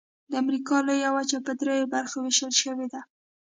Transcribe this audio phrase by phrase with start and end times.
[0.29, 3.01] د امریکا لویه وچه په درې برخو ویشل شوې ده.